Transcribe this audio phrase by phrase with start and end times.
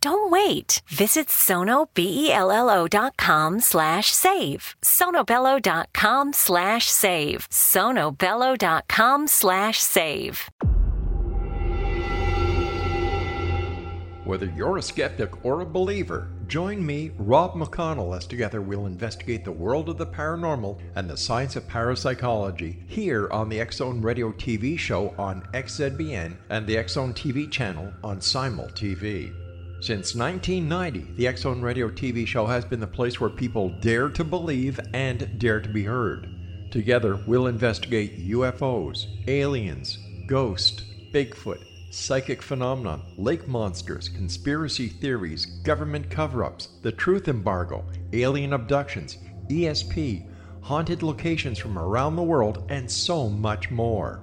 [0.00, 0.80] Don't wait.
[0.88, 4.76] Visit sonobello.com slash save.
[4.82, 7.46] sonobello.com slash save.
[7.50, 10.48] sonobello.com slash save.
[14.24, 19.44] Whether you're a skeptic or a believer, join me, Rob McConnell, as together we'll investigate
[19.44, 24.32] the world of the paranormal and the science of parapsychology here on the Zone Radio
[24.32, 29.43] TV show on XZBN and the Zone TV channel on Simul TV.
[29.84, 34.24] Since 1990, the Zone Radio TV show has been the place where people dare to
[34.24, 36.26] believe and dare to be heard.
[36.70, 46.44] Together, we'll investigate UFOs, aliens, ghosts, Bigfoot, psychic phenomenon, lake monsters, conspiracy theories, government cover
[46.44, 49.18] ups, the truth embargo, alien abductions,
[49.50, 50.26] ESP,
[50.62, 54.22] haunted locations from around the world, and so much more.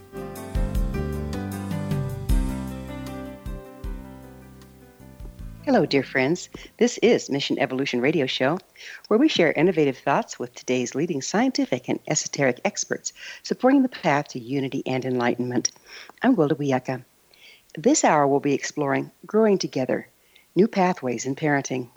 [5.71, 6.49] Hello, dear friends.
[6.79, 8.59] This is Mission Evolution Radio Show,
[9.07, 14.27] where we share innovative thoughts with today's leading scientific and esoteric experts supporting the path
[14.27, 15.71] to unity and enlightenment.
[16.21, 17.05] I'm Gwilda Wiyaka.
[17.77, 20.09] This hour we'll be exploring growing together,
[20.57, 21.87] new pathways in parenting.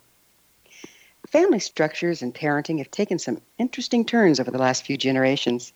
[1.26, 5.72] Family structures and parenting have taken some interesting turns over the last few generations.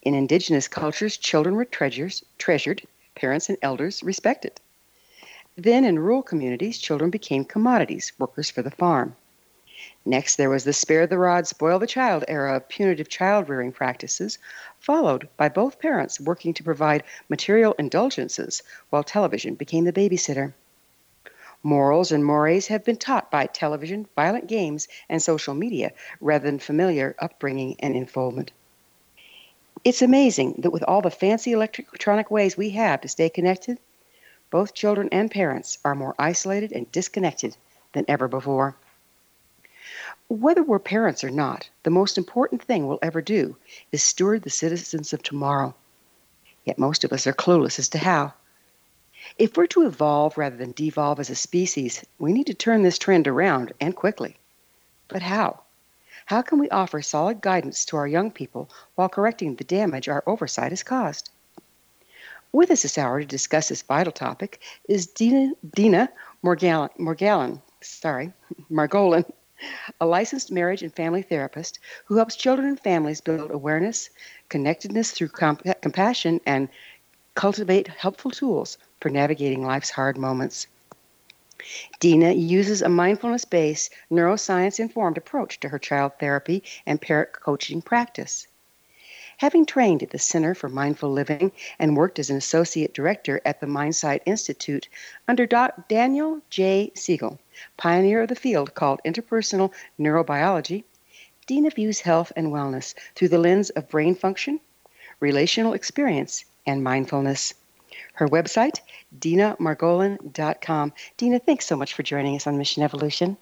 [0.00, 2.80] In indigenous cultures, children were treasures, treasured,
[3.14, 4.58] parents and elders respected.
[5.56, 9.14] Then, in rural communities, children became commodities, workers for the farm.
[10.04, 13.70] Next, there was the spare the rod, spoil the child era of punitive child rearing
[13.70, 14.38] practices,
[14.80, 20.54] followed by both parents working to provide material indulgences while television became the babysitter.
[21.62, 26.58] Morals and mores have been taught by television, violent games, and social media rather than
[26.58, 28.50] familiar upbringing and unfoldment.
[29.84, 33.78] It's amazing that with all the fancy electronic ways we have to stay connected,
[34.54, 37.56] both children and parents are more isolated and disconnected
[37.92, 38.76] than ever before.
[40.28, 43.56] Whether we're parents or not, the most important thing we'll ever do
[43.90, 45.74] is steward the citizens of tomorrow.
[46.64, 48.34] Yet most of us are clueless as to how.
[49.38, 52.96] If we're to evolve rather than devolve as a species, we need to turn this
[52.96, 54.36] trend around and quickly.
[55.08, 55.62] But how?
[56.26, 60.22] How can we offer solid guidance to our young people while correcting the damage our
[60.28, 61.30] oversight has caused?
[62.54, 66.08] With us this hour to discuss this vital topic is Deena, Deena
[66.44, 68.32] Morgallon, sorry,
[68.70, 69.24] Margolin,
[70.00, 74.08] a licensed marriage and family therapist who helps children and families build awareness,
[74.50, 76.68] connectedness through comp- compassion, and
[77.34, 80.68] cultivate helpful tools for navigating life's hard moments.
[81.98, 87.82] Deena uses a mindfulness based, neuroscience informed approach to her child therapy and parent coaching
[87.82, 88.46] practice.
[89.38, 93.60] Having trained at the Center for Mindful Living and worked as an associate director at
[93.60, 94.88] the Mindsight Institute
[95.26, 95.84] under Dr.
[95.88, 96.92] Daniel J.
[96.94, 97.38] Siegel,
[97.76, 100.84] pioneer of the field called interpersonal neurobiology,
[101.46, 104.60] Deena views health and wellness through the lens of brain function,
[105.20, 107.54] relational experience, and mindfulness.
[108.14, 108.80] Her website,
[109.18, 110.92] deenamargolin.com.
[111.16, 113.36] Deena, thanks so much for joining us on Mission Evolution.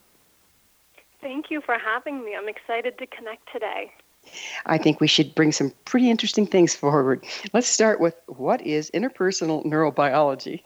[1.21, 2.35] Thank you for having me.
[2.35, 3.93] I'm excited to connect today.
[4.65, 7.23] I think we should bring some pretty interesting things forward.
[7.53, 10.61] Let's start with what is interpersonal neurobiology?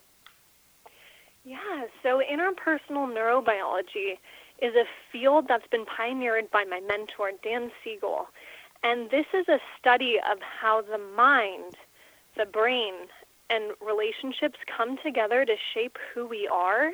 [1.44, 4.18] Yeah, so interpersonal neurobiology
[4.62, 8.28] is a field that's been pioneered by my mentor, Dan Siegel.
[8.84, 11.76] And this is a study of how the mind,
[12.36, 12.94] the brain,
[13.50, 16.92] and relationships come together to shape who we are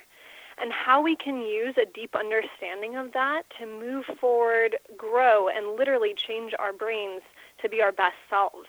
[0.57, 5.75] and how we can use a deep understanding of that to move forward, grow, and
[5.77, 7.21] literally change our brains
[7.61, 8.67] to be our best selves.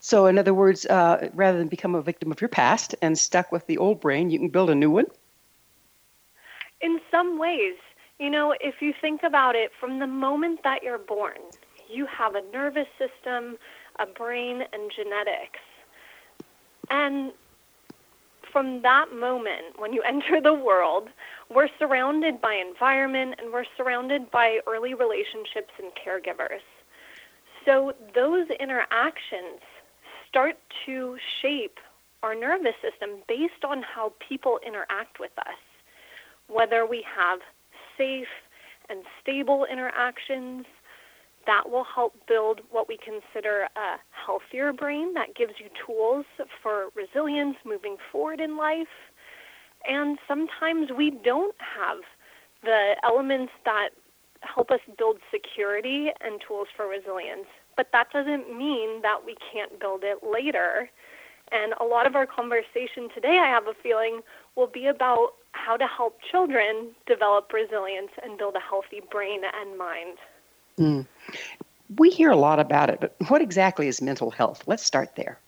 [0.00, 3.50] So, in other words, uh, rather than become a victim of your past and stuck
[3.50, 5.06] with the old brain, you can build a new one?
[6.80, 7.76] In some ways.
[8.18, 11.38] You know, if you think about it, from the moment that you're born,
[11.90, 13.58] you have a nervous system,
[13.98, 15.58] a brain, and genetics.
[16.90, 17.32] And
[18.54, 21.08] from that moment, when you enter the world,
[21.54, 26.64] we're surrounded by environment and we're surrounded by early relationships and caregivers.
[27.66, 29.60] So those interactions
[30.28, 30.56] start
[30.86, 31.78] to shape
[32.22, 35.58] our nervous system based on how people interact with us.
[36.48, 37.40] Whether we have
[37.98, 38.28] safe
[38.88, 40.66] and stable interactions,
[41.46, 46.24] that will help build what we consider a healthier brain that gives you tools
[46.62, 48.88] for resilience moving forward in life.
[49.88, 51.98] And sometimes we don't have
[52.62, 53.90] the elements that
[54.40, 57.46] help us build security and tools for resilience.
[57.76, 60.90] But that doesn't mean that we can't build it later.
[61.52, 64.20] And a lot of our conversation today, I have a feeling,
[64.56, 69.78] will be about how to help children develop resilience and build a healthy brain and
[69.78, 70.18] mind.
[70.78, 71.06] Mm.
[71.96, 74.64] We hear a lot about it, but what exactly is mental health?
[74.66, 75.38] Let's start there.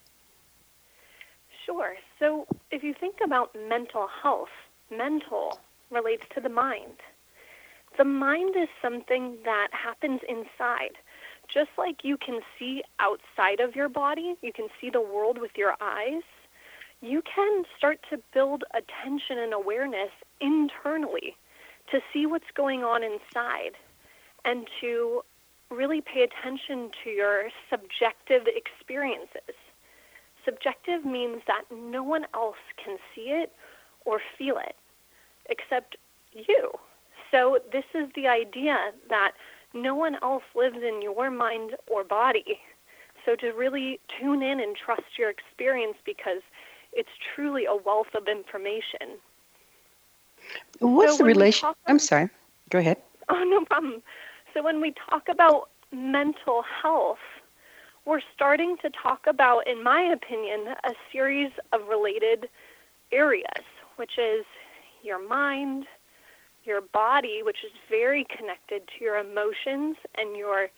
[1.64, 1.96] Sure.
[2.18, 4.50] So, if you think about mental health,
[4.90, 5.58] mental
[5.90, 6.96] relates to the mind.
[7.98, 10.96] The mind is something that happens inside.
[11.52, 15.52] Just like you can see outside of your body, you can see the world with
[15.56, 16.22] your eyes,
[17.00, 21.36] you can start to build attention and awareness internally
[21.90, 23.72] to see what's going on inside
[24.44, 25.22] and to
[25.70, 29.54] really pay attention to your subjective experiences.
[30.44, 33.52] Subjective means that no one else can see it
[34.04, 34.76] or feel it
[35.48, 35.96] except
[36.32, 36.70] you.
[37.30, 39.32] So, this is the idea that
[39.74, 42.60] no one else lives in your mind or body.
[43.24, 46.42] So, to really tune in and trust your experience because
[46.92, 49.18] it's truly a wealth of information.
[50.78, 51.72] What's so the relation?
[51.86, 52.30] I'm sorry.
[52.70, 52.98] Go ahead.
[53.28, 54.02] Oh, no problem.
[54.56, 57.18] So when we talk about mental health,
[58.06, 62.48] we're starting to talk about, in my opinion, a series of related
[63.12, 63.64] areas,
[63.96, 64.46] which is
[65.02, 65.84] your mind,
[66.64, 70.68] your body, which is very connected to your emotions and your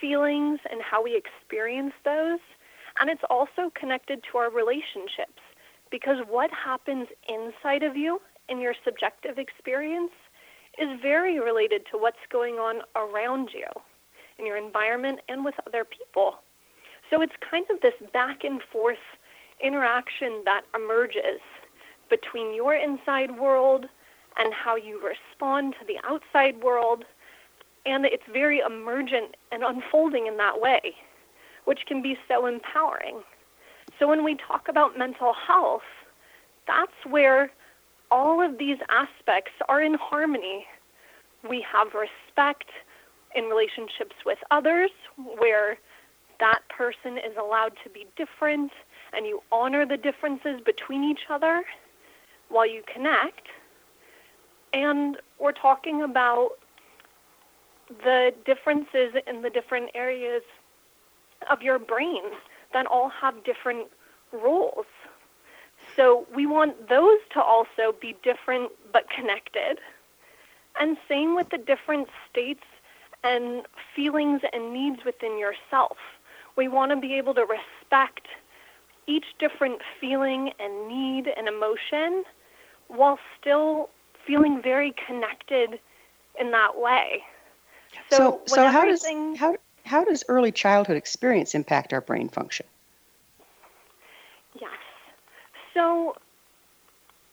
[0.00, 2.40] feelings and how we experience those.
[2.98, 5.38] And it's also connected to our relationships
[5.92, 10.10] because what happens inside of you in your subjective experience
[10.80, 13.66] is very related to what's going on around you
[14.38, 16.36] in your environment and with other people.
[17.10, 18.98] So it's kind of this back and forth
[19.62, 21.40] interaction that emerges
[22.08, 23.86] between your inside world
[24.38, 27.04] and how you respond to the outside world.
[27.84, 30.94] And it's very emergent and unfolding in that way,
[31.64, 33.20] which can be so empowering.
[33.98, 35.82] So when we talk about mental health,
[36.66, 37.50] that's where
[38.10, 40.66] all of these aspects are in harmony.
[41.48, 42.70] We have respect
[43.34, 45.78] in relationships with others, where
[46.40, 48.72] that person is allowed to be different
[49.12, 51.64] and you honor the differences between each other
[52.48, 53.48] while you connect.
[54.72, 56.50] And we're talking about
[58.04, 60.42] the differences in the different areas
[61.50, 62.22] of your brain
[62.72, 63.88] that all have different
[64.32, 64.86] roles.
[65.96, 69.78] So we want those to also be different but connected.
[70.78, 72.64] And same with the different states
[73.22, 75.96] and feelings and needs within yourself.
[76.56, 78.26] We want to be able to respect
[79.06, 82.24] each different feeling and need and emotion
[82.88, 83.90] while still
[84.26, 85.80] feeling very connected
[86.38, 87.22] in that way.
[88.10, 89.04] So, so, so how does
[89.36, 92.66] how how does early childhood experience impact our brain function?
[94.60, 94.70] Yes.
[95.80, 96.14] So,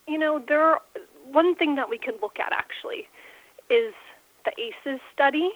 [0.08, 0.82] you know, there are,
[1.30, 3.10] one thing that we could look at actually
[3.70, 3.94] is
[4.46, 5.52] the ACEs study.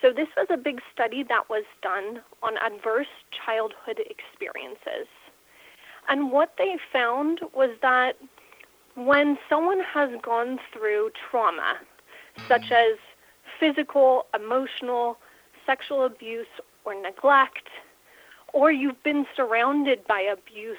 [0.00, 3.08] So this was a big study that was done on adverse
[3.44, 5.08] childhood experiences.
[6.08, 8.12] And what they found was that
[8.94, 11.78] when someone has gone through trauma,
[12.46, 12.92] such mm-hmm.
[12.92, 12.98] as
[13.58, 15.18] physical, emotional,
[15.66, 16.46] sexual abuse,
[16.84, 17.66] or neglect,
[18.52, 20.78] or you've been surrounded by abuse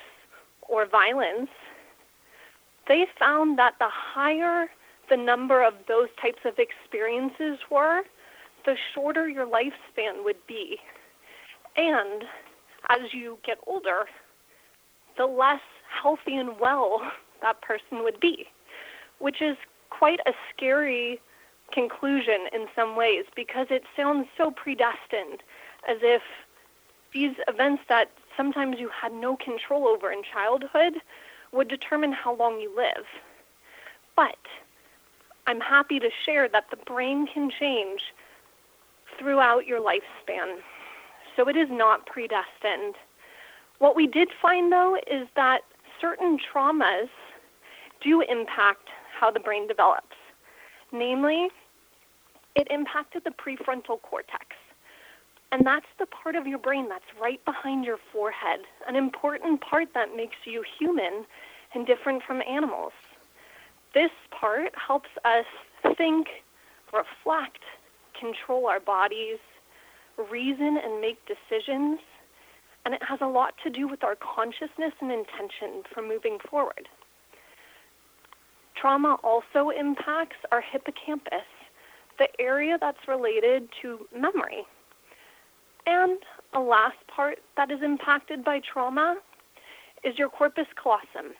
[0.69, 1.49] or violence,
[2.87, 4.67] they found that the higher
[5.09, 8.03] the number of those types of experiences were,
[8.65, 10.77] the shorter your lifespan would be.
[11.75, 12.23] And
[12.89, 14.05] as you get older,
[15.17, 15.61] the less
[16.01, 17.01] healthy and well
[17.41, 18.45] that person would be,
[19.19, 19.57] which is
[19.89, 21.19] quite a scary
[21.71, 25.41] conclusion in some ways because it sounds so predestined,
[25.87, 26.21] as if
[27.13, 31.01] these events that sometimes you had no control over in childhood
[31.51, 33.05] would determine how long you live.
[34.15, 34.37] But
[35.45, 38.01] I'm happy to share that the brain can change
[39.17, 40.59] throughout your lifespan.
[41.35, 42.95] So it is not predestined.
[43.79, 45.59] What we did find, though, is that
[45.99, 47.09] certain traumas
[47.99, 48.87] do impact
[49.19, 50.15] how the brain develops.
[50.93, 51.49] Namely,
[52.55, 54.55] it impacted the prefrontal cortex.
[55.51, 59.87] And that's the part of your brain that's right behind your forehead, an important part
[59.95, 61.25] that makes you human
[61.73, 62.91] and different from animals.
[63.93, 65.45] This part helps us
[65.97, 66.27] think,
[66.93, 67.59] reflect,
[68.19, 69.39] control our bodies,
[70.31, 71.99] reason, and make decisions.
[72.85, 76.87] And it has a lot to do with our consciousness and intention for moving forward.
[78.79, 81.47] Trauma also impacts our hippocampus,
[82.19, 84.65] the area that's related to memory.
[85.85, 86.19] And
[86.53, 89.17] a last part that is impacted by trauma
[90.03, 91.33] is your corpus callosum,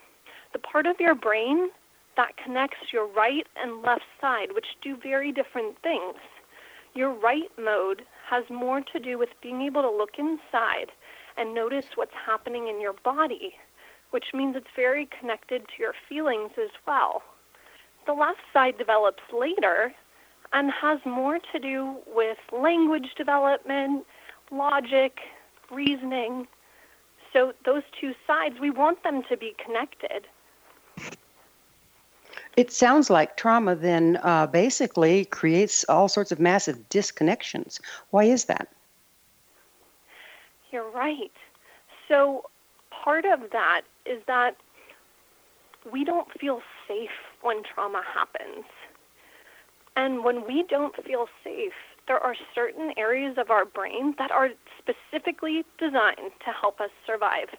[0.54, 1.70] the part of your brain
[2.18, 6.16] that connects your right and left side, which do very different things.
[6.94, 10.92] Your right mode has more to do with being able to look inside
[11.38, 13.54] and notice what's happening in your body,
[14.12, 17.22] which means it's very connected to your feelings as well.
[18.06, 19.94] The left side develops later
[20.52, 24.06] and has more to do with language development,
[24.52, 25.20] logic,
[25.72, 26.48] reasoning.
[27.34, 30.28] So, those two sides, we want them to be connected.
[32.58, 37.80] It sounds like trauma then uh, basically creates all sorts of massive disconnections.
[38.10, 38.68] Why is that?
[40.72, 41.32] You're right.
[42.08, 42.50] So,
[42.92, 44.56] part of that is that
[45.92, 47.10] we don't feel safe
[47.42, 48.66] when trauma happens.
[49.96, 51.74] And when we don't feel safe,
[52.10, 54.50] there are certain areas of our brain that are
[54.80, 57.50] specifically designed to help us survive.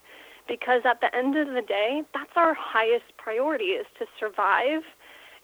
[0.48, 4.82] Because at the end of the day, that's our highest priority is to survive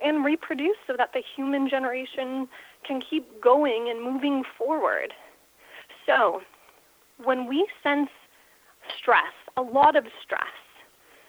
[0.05, 2.49] and reproduce so that the human generation
[2.85, 5.15] can keep going and moving forward.
[6.05, 6.43] So,
[7.23, 8.11] when we sense
[8.99, 10.43] stress, a lot of stress,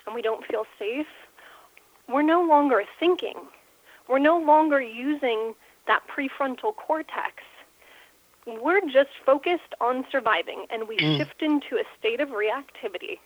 [0.08, 1.06] and we don't feel safe,
[2.10, 3.36] we're no longer thinking.
[4.10, 5.54] We're no longer using
[5.86, 7.44] that prefrontal cortex.
[8.48, 11.18] We're just focused on surviving, and we mm.
[11.18, 13.20] shift into a state of reactivity.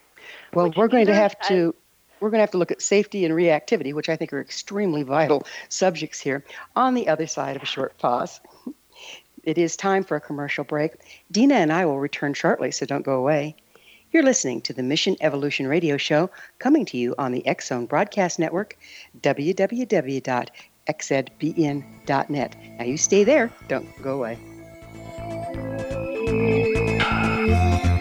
[0.53, 1.75] Well, we're going to have to
[2.19, 5.03] we're going to have to look at safety and reactivity, which I think are extremely
[5.03, 8.39] vital subjects here, on the other side of a short pause.
[9.43, 10.93] It is time for a commercial break.
[11.31, 13.55] Deena and I will return shortly, so don't go away.
[14.11, 17.85] You're listening to the Mission Evolution Radio Show coming to you on the X Zone
[17.87, 18.77] Broadcast Network,
[19.21, 20.25] www.xzbn.net.
[22.77, 24.50] Now you stay there, don't go away.
[27.43, 28.00] Thank you.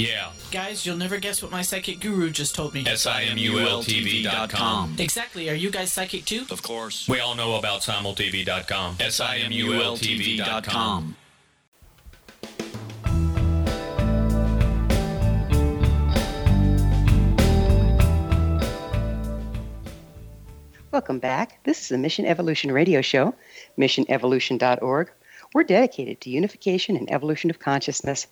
[0.00, 0.30] Yeah.
[0.50, 2.84] Guys, you'll never guess what my psychic guru just told me.
[2.86, 4.96] S-I-M-U-L-T-V.com.
[4.98, 5.50] Exactly.
[5.50, 6.46] Are you guys psychic too?
[6.50, 7.06] Of course.
[7.06, 8.96] We all know about simultv.com.
[8.98, 11.16] S-I-M-U-L-T-V.com.
[20.92, 21.62] Welcome back.
[21.64, 23.34] This is the Mission Evolution Radio Show,
[23.78, 25.10] missionevolution.org.
[25.52, 28.26] We're dedicated to unification and evolution of consciousness.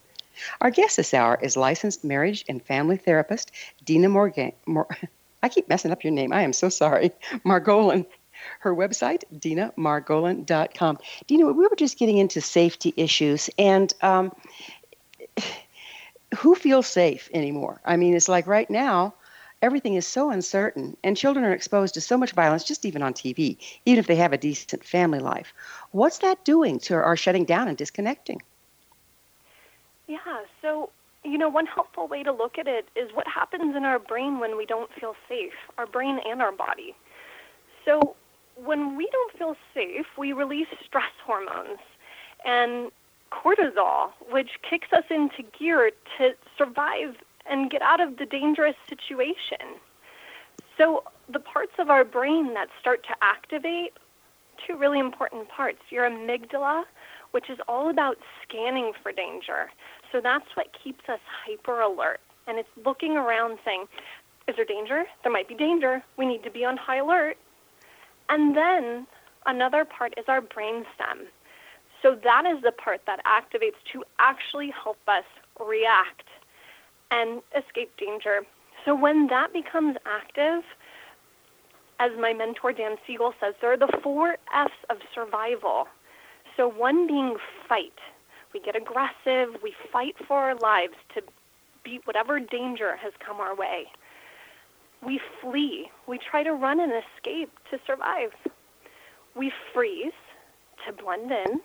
[0.60, 3.52] Our guest this hour is licensed marriage and family therapist
[3.84, 4.52] Deena Morgan.
[4.66, 4.88] Mor-
[5.42, 6.32] I keep messing up your name.
[6.32, 7.12] I am so sorry.
[7.44, 8.06] Margolin.
[8.60, 10.98] Her website, deenamargolin.com.
[11.26, 14.32] Deena, we were just getting into safety issues, and um,
[16.38, 17.80] who feels safe anymore?
[17.84, 19.14] I mean, it's like right now,
[19.60, 23.12] everything is so uncertain, and children are exposed to so much violence, just even on
[23.12, 25.52] TV, even if they have a decent family life.
[25.90, 28.40] What's that doing to our shutting down and disconnecting?
[30.08, 30.16] Yeah,
[30.62, 30.90] so,
[31.22, 34.38] you know, one helpful way to look at it is what happens in our brain
[34.40, 36.94] when we don't feel safe, our brain and our body.
[37.84, 38.16] So,
[38.56, 41.78] when we don't feel safe, we release stress hormones
[42.44, 42.90] and
[43.30, 47.14] cortisol, which kicks us into gear to survive
[47.48, 49.78] and get out of the dangerous situation.
[50.78, 53.92] So, the parts of our brain that start to activate,
[54.66, 56.84] two really important parts your amygdala,
[57.32, 59.70] which is all about scanning for danger.
[60.12, 62.20] So, that's what keeps us hyper alert.
[62.46, 63.84] And it's looking around saying,
[64.46, 65.04] Is there danger?
[65.22, 66.02] There might be danger.
[66.16, 67.36] We need to be on high alert.
[68.28, 69.06] And then
[69.46, 71.28] another part is our brainstem.
[72.02, 75.24] So that is the part that activates to actually help us
[75.58, 76.28] react
[77.10, 78.42] and escape danger.
[78.84, 80.62] So when that becomes active,
[81.98, 85.88] as my mentor Dan Siegel says, there are the four F's of survival.
[86.56, 87.36] So one being
[87.68, 87.98] fight.
[88.54, 91.22] We get aggressive, we fight for our lives to
[91.84, 93.86] beat whatever danger has come our way
[95.04, 95.90] we flee.
[96.06, 98.30] We try to run and escape to survive.
[99.34, 100.12] We freeze
[100.86, 101.60] to blend in,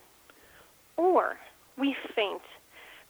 [0.97, 1.37] or
[1.77, 2.41] we faint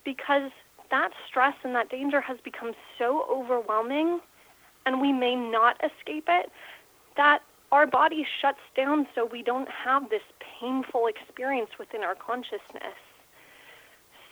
[0.05, 0.51] because
[0.91, 4.19] that stress and that danger has become so overwhelming
[4.85, 6.51] and we may not escape it
[7.15, 7.39] that
[7.71, 10.21] our body shuts down so we don't have this
[10.59, 12.99] painful experience within our consciousness.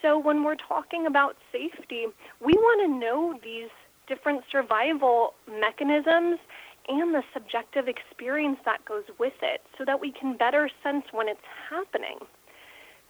[0.01, 2.05] So when we're talking about safety,
[2.39, 3.69] we want to know these
[4.07, 6.39] different survival mechanisms
[6.87, 11.27] and the subjective experience that goes with it so that we can better sense when
[11.27, 12.17] it's happening.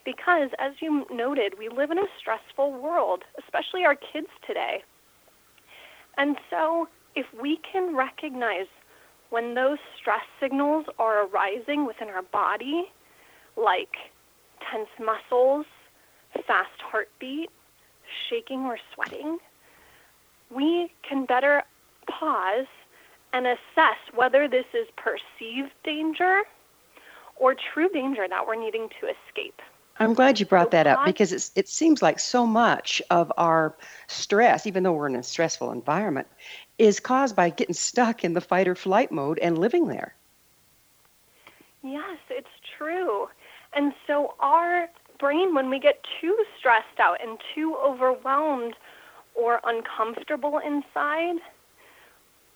[0.04, 4.84] Because, as you noted, we live in a stressful world, especially our kids today.
[6.18, 8.68] And so, if we can recognize
[9.30, 12.86] when those stress signals are arising within our body,
[13.56, 13.96] like
[14.70, 15.66] tense muscles,
[16.46, 17.50] fast heartbeat,
[18.30, 19.38] shaking or sweating,
[20.50, 21.64] we can better
[22.08, 22.68] pause
[23.34, 26.44] and assess whether this is perceived danger
[27.38, 29.62] or true danger that we're needing to escape.
[30.00, 33.76] I'm glad you brought that up because it's, it seems like so much of our
[34.08, 36.28] stress, even though we're in a stressful environment,
[36.78, 40.16] is caused by getting stuck in the fight or flight mode and living there.
[41.84, 43.28] Yes, it's true.
[43.74, 44.90] And so our
[45.22, 48.74] brain, when we get too stressed out and too overwhelmed
[49.36, 51.38] or uncomfortable inside,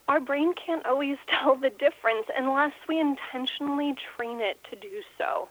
[0.07, 5.47] our brain can't always tell the difference unless we intentionally train it to do so.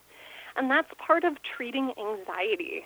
[0.57, 2.85] And that's part of treating anxiety.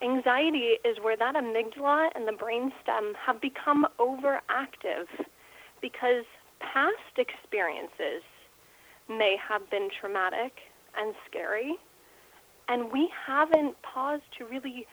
[0.00, 5.06] Anxiety is where that amygdala and the brainstem have become overactive
[5.82, 6.24] because
[6.60, 8.22] past experiences
[9.08, 10.52] may have been traumatic
[10.96, 11.76] and scary,
[12.68, 14.86] and we haven't paused to really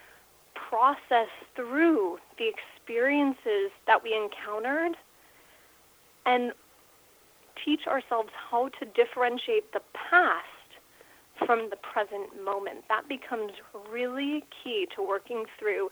[0.70, 4.96] process through the experiences that we encountered
[6.26, 6.54] and
[7.64, 10.46] teach ourselves how to differentiate the past
[11.46, 12.86] from the present moment.
[12.90, 13.52] That becomes
[13.92, 15.90] really key to working through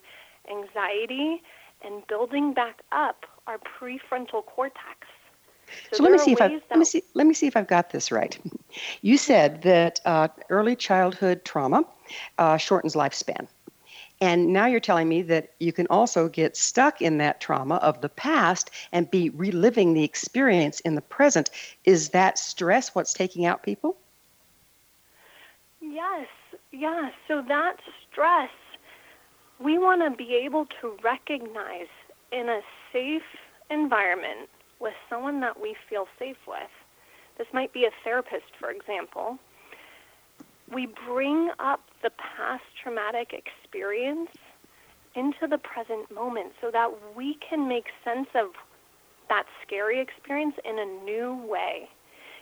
[0.49, 1.41] anxiety
[1.83, 5.07] and building back up our prefrontal cortex.
[5.91, 7.67] So, so let me see if I let me see let me see if I've
[7.67, 8.37] got this right.
[9.01, 11.85] You said that uh, early childhood trauma
[12.39, 13.47] uh, shortens lifespan.
[14.21, 18.01] And now you're telling me that you can also get stuck in that trauma of
[18.01, 21.49] the past and be reliving the experience in the present.
[21.83, 23.97] Is that stress what's taking out people?
[25.81, 26.27] Yes,
[26.71, 27.11] yes.
[27.27, 27.77] So that
[28.09, 28.49] stress,
[29.59, 31.91] we want to be able to recognize
[32.31, 33.23] in a safe
[33.69, 34.49] environment
[34.83, 36.69] with someone that we feel safe with.
[37.37, 39.39] This might be a therapist, for example.
[40.71, 44.29] We bring up the past traumatic experience
[45.15, 48.49] into the present moment so that we can make sense of
[49.29, 51.87] that scary experience in a new way,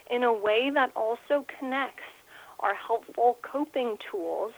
[0.10, 2.04] in a way that also connects
[2.60, 4.54] our helpful coping tools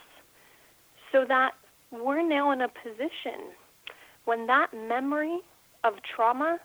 [1.11, 1.51] so that
[1.91, 3.51] we're now in a position
[4.25, 5.39] when that memory
[5.83, 6.59] of trauma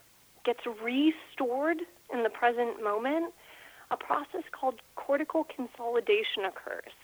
[0.48, 3.34] gets restored in the present moment,
[3.90, 6.96] a process called cortical consolidation occurs.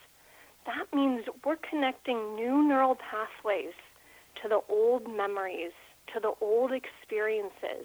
[0.64, 3.74] That means we're connecting new neural pathways
[4.42, 5.72] to the old memories,
[6.14, 7.84] to the old experiences.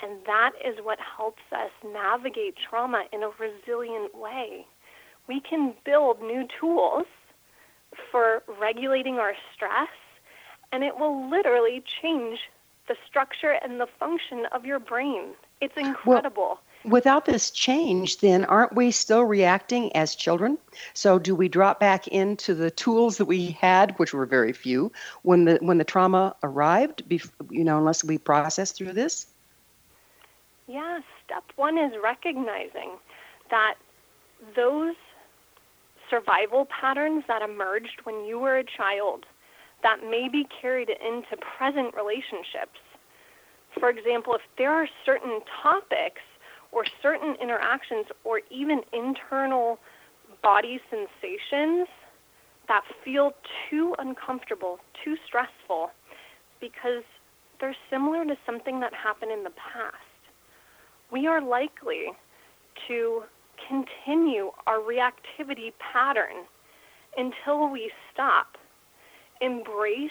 [0.00, 4.66] And that is what helps us navigate trauma in a resilient way.
[5.28, 7.04] We can build new tools
[8.10, 9.92] for regulating our stress,
[10.72, 12.38] and it will literally change
[12.88, 15.30] the structure and the function of your brain.
[15.60, 16.58] It's incredible.
[16.84, 20.58] Well, without this change, then aren't we still reacting as children?
[20.94, 24.90] So do we drop back into the tools that we had, which were very few,
[25.22, 27.02] when the when the trauma arrived?
[27.50, 29.26] You know, unless we process through this.
[30.66, 32.92] Yeah, step one is recognizing
[33.50, 33.74] that
[34.56, 34.94] those
[36.10, 39.26] survival patterns that emerged when you were a child
[39.82, 42.78] that may be carried into present relationships.
[43.78, 46.20] For example, if there are certain topics
[46.70, 49.78] or certain interactions or even internal
[50.42, 51.88] body sensations
[52.68, 53.32] that feel
[53.68, 55.90] too uncomfortable, too stressful,
[56.60, 57.02] because
[57.60, 59.96] they're similar to something that happened in the past,
[61.10, 62.06] we are likely
[62.88, 63.22] to
[63.68, 66.44] continue our reactivity pattern
[67.16, 68.56] until we stop,
[69.42, 70.10] embrace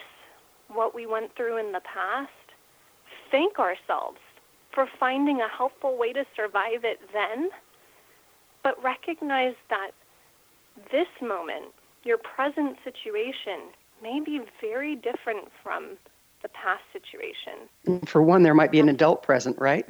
[0.67, 2.29] what we went through in the past,
[3.31, 4.19] thank ourselves
[4.73, 7.49] for finding a helpful way to survive it then,
[8.63, 9.91] but recognize that
[10.91, 15.97] this moment, your present situation, may be very different from
[16.41, 18.03] the past situation.
[18.05, 19.85] For one, there might be an adult present, right?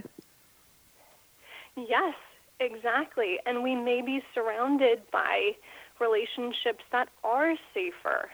[1.78, 2.16] Yes,
[2.60, 3.38] exactly.
[3.46, 5.52] And we may be surrounded by
[6.00, 8.30] relationships that are safer.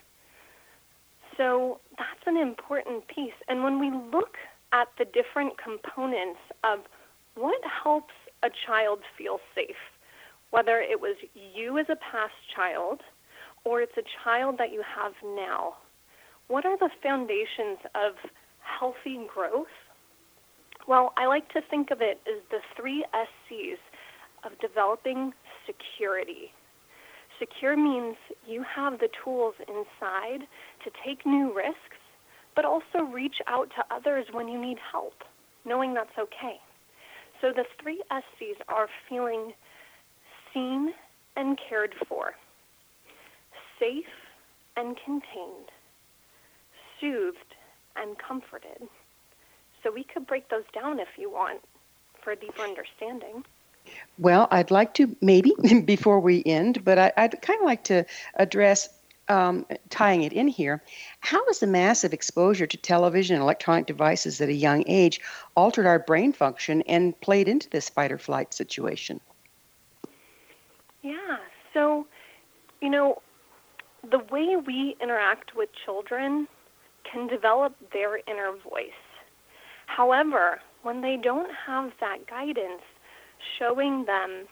[1.37, 3.37] So that's an important piece.
[3.47, 4.35] And when we look
[4.73, 6.79] at the different components of
[7.35, 9.75] what helps a child feel safe,
[10.49, 13.01] whether it was you as a past child
[13.63, 15.75] or it's a child that you have now.
[16.47, 18.13] What are the foundations of
[18.61, 19.67] healthy growth?
[20.87, 23.77] Well, I like to think of it as the three SCs
[24.45, 25.33] of developing
[25.65, 26.53] security.
[27.39, 28.15] Secure means
[28.47, 30.47] you have the tools inside
[30.87, 31.97] to take new risks
[32.55, 35.23] but also reach out to others when you need help,
[35.63, 36.59] knowing that's okay.
[37.39, 39.53] So the three SCs are feeling
[40.51, 40.91] seen
[41.35, 42.33] and cared for,
[43.79, 44.05] safe
[44.75, 45.69] and contained,
[46.99, 47.53] soothed
[47.95, 48.89] and comforted.
[49.83, 51.61] So we could break those down if you want
[52.23, 53.45] for a deeper understanding.
[54.17, 55.53] Well, I'd like to maybe
[55.85, 58.89] before we end, but I, would kind of like to address
[59.29, 60.81] um, tying it in here,
[61.19, 65.19] how has the massive exposure to television and electronic devices at a young age
[65.55, 69.19] altered our brain function and played into this fight or flight situation?
[71.01, 71.37] Yeah,
[71.73, 72.07] so
[72.81, 73.21] you know,
[74.09, 76.47] the way we interact with children
[77.09, 78.91] can develop their inner voice.
[79.87, 82.83] However, when they don't have that guidance
[83.57, 84.47] showing them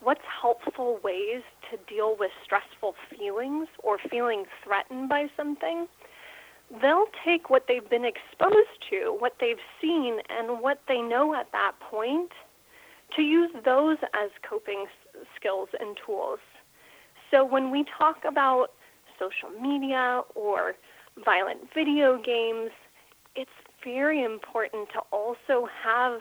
[0.00, 5.86] what's helpful ways to deal with stressful feelings or feeling threatened by something,
[6.82, 11.50] they'll take what they've been exposed to, what they've seen, and what they know at
[11.52, 12.30] that point
[13.16, 14.86] to use those as coping
[15.34, 16.40] skills and tools.
[17.30, 18.68] So when we talk about
[19.18, 20.74] social media or
[21.24, 22.70] violent video games,
[23.34, 23.50] it's
[23.84, 26.20] very important to also have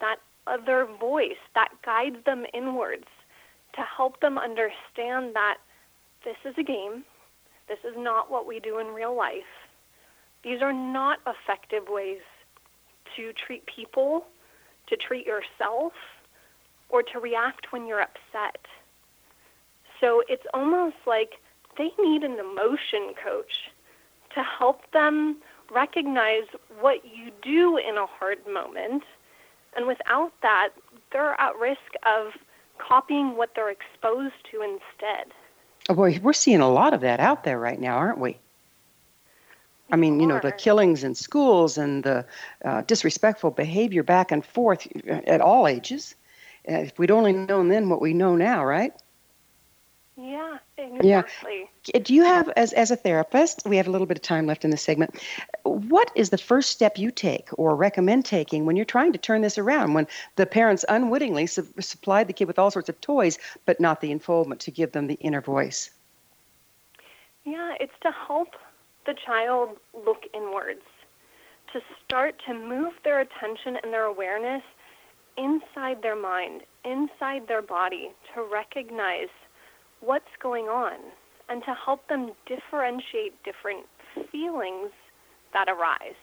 [0.00, 3.06] that other voice that guides them inwards
[3.76, 5.58] to help them understand that
[6.24, 7.04] this is a game.
[7.68, 9.42] This is not what we do in real life.
[10.42, 12.20] These are not effective ways
[13.16, 14.26] to treat people,
[14.88, 15.92] to treat yourself,
[16.88, 18.66] or to react when you're upset.
[20.00, 21.34] So it's almost like
[21.78, 23.70] they need an emotion coach
[24.34, 25.36] to help them
[25.72, 26.44] recognize
[26.80, 29.02] what you do in a hard moment.
[29.76, 30.70] And without that,
[31.10, 32.32] they're at risk of
[32.78, 35.32] copying what they're exposed to instead.
[35.88, 38.38] Oh boy, we're seeing a lot of that out there right now, aren't we?
[39.90, 42.24] I mean, you know, the killings in schools and the
[42.64, 46.14] uh, disrespectful behavior back and forth at all ages.
[46.66, 48.94] Uh, if we'd only known then what we know now, right?
[50.16, 51.68] Yeah, exactly.
[51.92, 52.00] Yeah.
[52.00, 54.64] Do you have, as, as a therapist, we have a little bit of time left
[54.64, 55.18] in this segment.
[55.62, 59.42] What is the first step you take or recommend taking when you're trying to turn
[59.42, 59.94] this around?
[59.94, 60.06] When
[60.36, 64.12] the parents unwittingly su- supplied the kid with all sorts of toys, but not the
[64.12, 65.90] unfoldment to give them the inner voice?
[67.44, 68.48] Yeah, it's to help
[69.06, 70.82] the child look inwards,
[71.72, 74.62] to start to move their attention and their awareness
[75.36, 79.28] inside their mind, inside their body, to recognize
[80.04, 80.98] what's going on
[81.48, 83.86] and to help them differentiate different
[84.30, 84.90] feelings
[85.52, 86.20] that arise.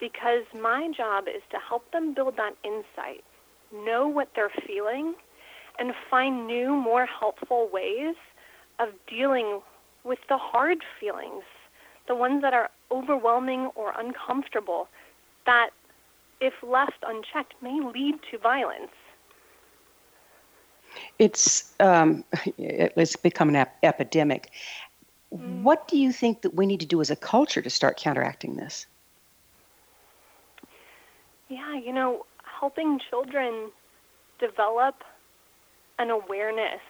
[0.00, 3.24] Because my job is to help them build that insight,
[3.72, 5.14] know what they're feeling,
[5.78, 8.16] and find new, more helpful ways
[8.78, 9.60] of dealing
[10.04, 11.44] with the hard feelings,
[12.08, 14.88] the ones that are overwhelming or uncomfortable,
[15.46, 15.70] that,
[16.40, 18.90] if left unchecked, may lead to violence
[21.18, 22.24] it's um,
[22.58, 24.50] it's become an ap- epidemic.
[25.34, 25.62] Mm.
[25.62, 28.56] What do you think that we need to do as a culture to start counteracting
[28.56, 28.86] this?
[31.48, 32.24] Yeah, you know,
[32.60, 33.70] helping children
[34.38, 34.96] develop
[35.98, 36.80] an awareness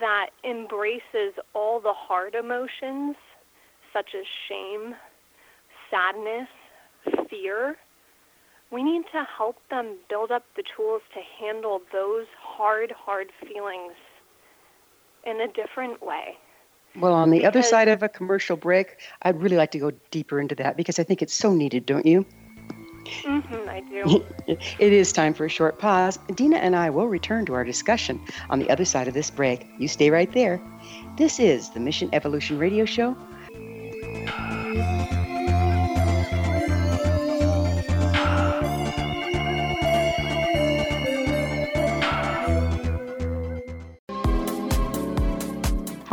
[0.00, 3.16] that embraces all the hard emotions,
[3.92, 4.94] such as shame,
[5.90, 6.48] sadness,
[7.30, 7.76] fear,
[8.70, 13.94] we need to help them build up the tools to handle those hard, hard feelings
[15.24, 16.36] in a different way.
[16.98, 19.92] Well, on the because, other side of a commercial break, I'd really like to go
[20.10, 22.24] deeper into that because I think it's so needed, don't you?
[23.22, 24.24] Mm-hmm, I do.
[24.78, 26.18] it is time for a short pause.
[26.34, 29.66] Deena and I will return to our discussion on the other side of this break.
[29.78, 30.60] You stay right there.
[31.16, 33.16] This is the Mission Evolution Radio Show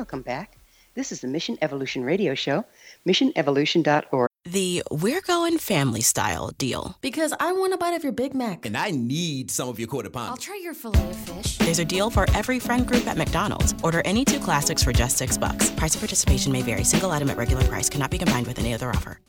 [0.00, 0.56] Welcome back.
[0.94, 2.64] This is the Mission Evolution Radio Show,
[3.06, 4.30] missionevolution.org.
[4.46, 6.96] The We're Going Family Style deal.
[7.02, 8.64] Because I want a bite of your Big Mac.
[8.64, 10.30] And I need some of your quarter pound.
[10.30, 11.58] I'll try your filet of fish.
[11.58, 13.74] There's a deal for every friend group at McDonald's.
[13.84, 15.68] Order any two classics for just six bucks.
[15.72, 16.82] Price of participation may vary.
[16.82, 19.20] Single item at regular price cannot be combined with any other offer.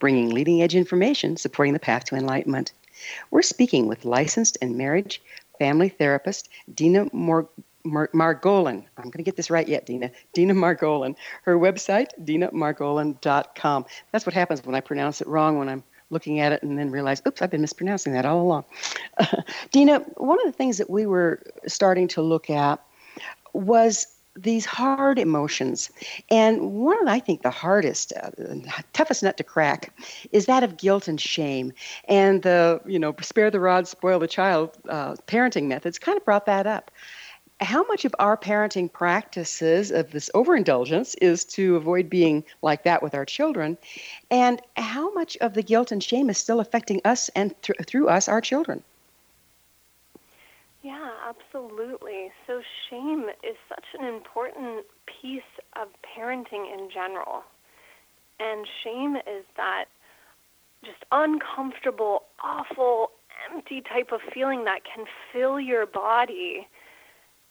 [0.00, 2.74] Bringing leading edge information supporting the path to enlightenment.
[3.30, 5.22] We're speaking with licensed and marriage
[5.58, 7.48] family therapist Deena Mor-
[7.84, 8.84] Mar- Margolin.
[8.96, 10.10] I'm going to get this right yet, Deena.
[10.32, 11.14] Deena Margolin.
[11.42, 13.86] Her website, deenamargolin.com.
[14.10, 16.90] That's what happens when I pronounce it wrong when I'm looking at it and then
[16.90, 18.64] realize, oops, I've been mispronouncing that all along.
[19.72, 22.82] Deena, one of the things that we were starting to look at
[23.52, 25.90] was these hard emotions.
[26.30, 28.30] And one I think, the hardest, uh,
[28.92, 29.96] toughest nut to crack
[30.32, 31.72] is that of guilt and shame.
[32.08, 36.24] And the, you know, spare the rod, spoil the child uh, parenting methods kind of
[36.24, 36.90] brought that up
[37.60, 43.02] how much of our parenting practices of this overindulgence is to avoid being like that
[43.02, 43.78] with our children,
[44.30, 48.08] and how much of the guilt and shame is still affecting us and th- through
[48.08, 48.82] us, our children?
[50.82, 52.30] Yeah, absolutely.
[52.46, 55.42] So, shame is such an important piece
[55.80, 57.42] of parenting in general.
[58.38, 59.86] And shame is that
[60.84, 63.12] just uncomfortable, awful,
[63.50, 66.66] empty type of feeling that can fill your body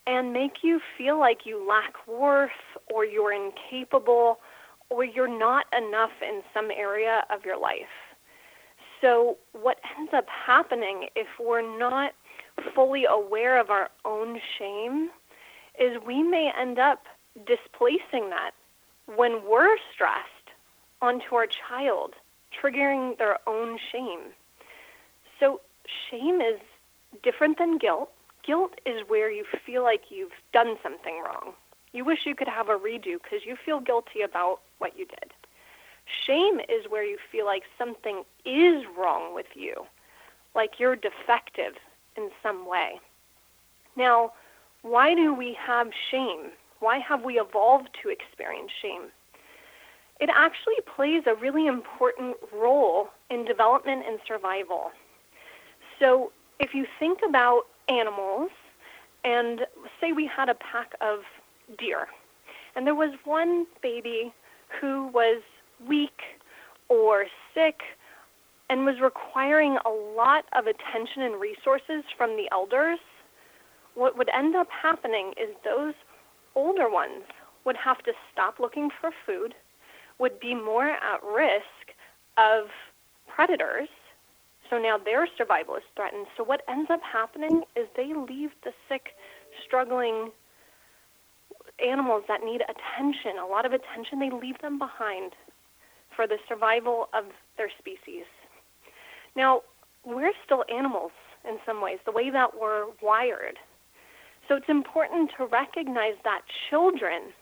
[0.06, 2.50] and make you feel like you lack worth
[2.92, 4.38] or you're incapable
[4.90, 7.86] or you're not enough in some area of your life.
[9.00, 12.12] So, what ends up happening if we're not
[12.74, 15.10] fully aware of our own shame
[15.78, 17.04] is we may end up
[17.46, 18.52] displacing that
[19.16, 20.28] when we're stressed
[21.02, 22.14] onto our child,
[22.62, 24.32] triggering their own shame.
[25.40, 25.60] So,
[26.10, 26.60] shame is
[27.22, 28.10] different than guilt
[28.46, 31.54] Guilt is where you feel like you've done something wrong.
[31.92, 35.32] You wish you could have a redo because you feel guilty about what you did.
[36.26, 39.86] Shame is where you feel like something is wrong with you,
[40.54, 41.74] like you're defective
[42.16, 43.00] in some way.
[43.96, 44.32] Now,
[44.82, 46.50] why do we have shame?
[46.80, 49.08] Why have we evolved to experience shame?
[50.20, 54.90] It actually plays a really important role in development and survival.
[55.98, 58.50] So, if you think about animals,
[59.24, 59.60] and
[60.00, 61.20] say we had a pack of
[61.78, 62.08] deer,
[62.76, 64.32] and there was one baby
[64.80, 65.42] who was
[65.88, 66.20] weak
[66.88, 67.80] or sick
[68.70, 72.98] and was requiring a lot of attention and resources from the elders,
[73.94, 75.94] what would end up happening is those
[76.54, 77.24] older ones
[77.64, 79.54] would have to stop looking for food,
[80.18, 81.92] would be more at risk
[82.36, 82.68] of
[83.28, 83.88] predators,
[84.70, 86.26] so now their survival is threatened.
[86.36, 89.08] So what ends up happening is they leave the sick,
[89.64, 90.30] struggling
[91.84, 95.32] animals that need attention, a lot of attention, they leave them behind
[96.14, 97.24] for the survival of
[97.56, 98.24] their species.
[99.36, 99.62] Now,
[100.04, 101.12] we're still animals
[101.48, 103.58] in some ways, the way that we're wired.
[104.48, 107.32] So it's important to recognize that children,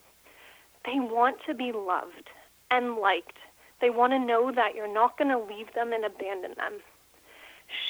[0.85, 2.31] they want to be loved
[2.71, 3.39] and liked.
[3.81, 6.81] They want to know that you're not going to leave them and abandon them.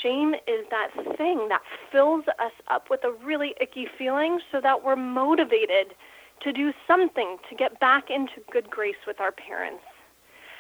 [0.03, 4.85] Shame is that thing that fills us up with a really icky feeling so that
[4.85, 5.95] we're motivated
[6.43, 9.85] to do something to get back into good grace with our parents.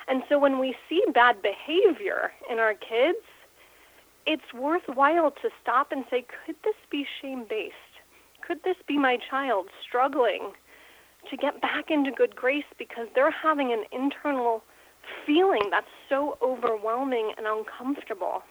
[0.08, 3.18] And so when we see bad behavior in our kids,
[4.26, 7.74] it's worthwhile to stop and say, could this be shame based?
[8.46, 10.52] Could this be my child struggling
[11.30, 14.62] to get back into good grace because they're having an internal
[15.26, 18.42] feeling that's so overwhelming and uncomfortable?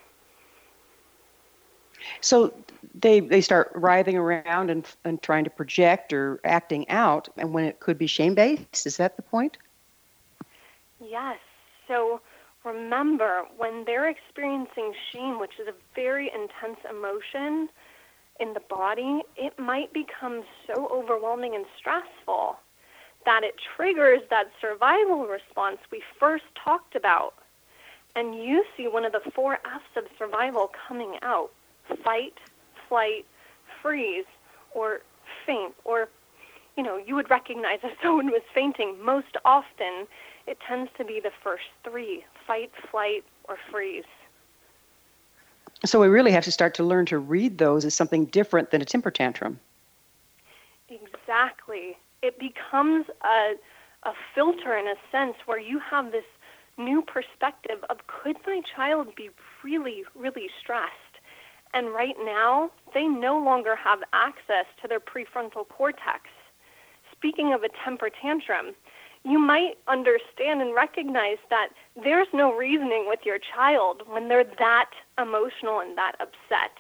[2.22, 2.54] So
[2.96, 7.66] they they start writhing around and and trying to project or acting out, and when
[7.66, 8.86] it could be shame based.
[8.86, 9.58] Is that the point?
[11.00, 11.40] Yes.
[11.88, 12.22] So
[12.64, 17.70] remember, when they're experiencing shame, which is a very intense emotion
[18.40, 22.58] in the body, it might become so overwhelming and stressful
[23.26, 27.36] that it triggers that survival response we first talked about.
[28.16, 31.52] And you see one of the four F's of survival coming out
[32.04, 32.34] fight,
[32.88, 33.26] flight,
[33.82, 34.26] freeze,
[34.74, 35.02] or
[35.46, 36.10] faint, or
[36.78, 38.98] you know, you would recognize if someone was fainting.
[39.04, 40.08] Most often,
[40.48, 44.04] it tends to be the first three fight, flight, or freeze.
[45.86, 48.82] So we really have to start to learn to read those as something different than
[48.82, 49.60] a temper tantrum.
[50.90, 51.98] Exactly.
[52.22, 53.54] It becomes a,
[54.04, 56.26] a filter in a sense where you have this
[56.78, 59.30] new perspective of could my child be
[59.64, 61.11] really, really stressed?
[61.74, 66.30] And right now, they no longer have access to their prefrontal cortex.
[67.12, 68.74] Speaking of a temper tantrum,
[69.24, 71.70] you might understand and recognize that
[72.04, 76.76] there's no reasoning with your child when they're that emotional and that upset.